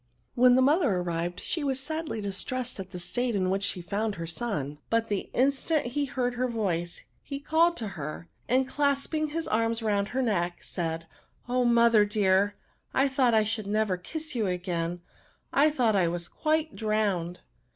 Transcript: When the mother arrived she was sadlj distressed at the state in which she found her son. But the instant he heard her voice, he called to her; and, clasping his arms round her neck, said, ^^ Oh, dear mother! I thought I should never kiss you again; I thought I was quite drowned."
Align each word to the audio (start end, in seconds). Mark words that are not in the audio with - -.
When 0.33 0.55
the 0.55 0.63
mother 0.63 0.95
arrived 0.95 1.39
she 1.41 1.63
was 1.63 1.79
sadlj 1.79 2.23
distressed 2.23 2.79
at 2.79 2.89
the 2.89 2.97
state 2.97 3.35
in 3.35 3.51
which 3.51 3.61
she 3.61 3.83
found 3.83 4.15
her 4.15 4.25
son. 4.25 4.79
But 4.89 5.09
the 5.09 5.29
instant 5.31 5.85
he 5.85 6.05
heard 6.05 6.33
her 6.33 6.47
voice, 6.47 7.01
he 7.21 7.39
called 7.39 7.77
to 7.77 7.89
her; 7.89 8.27
and, 8.49 8.67
clasping 8.67 9.27
his 9.27 9.47
arms 9.47 9.83
round 9.83 10.07
her 10.07 10.23
neck, 10.23 10.63
said, 10.63 11.01
^^ 11.01 11.03
Oh, 11.47 11.61
dear 11.63 11.65
mother! 11.71 12.55
I 12.95 13.07
thought 13.09 13.35
I 13.35 13.43
should 13.43 13.67
never 13.67 13.95
kiss 13.95 14.33
you 14.33 14.47
again; 14.47 15.01
I 15.53 15.69
thought 15.69 15.95
I 15.95 16.07
was 16.07 16.27
quite 16.27 16.75
drowned." 16.75 17.41